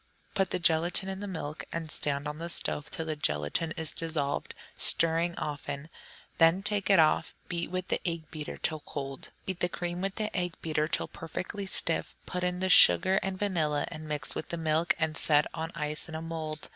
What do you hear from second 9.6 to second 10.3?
cream with